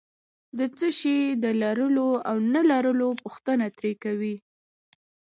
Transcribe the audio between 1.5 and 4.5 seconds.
لرلو او نه لرلو پوښتنه ترې کوي.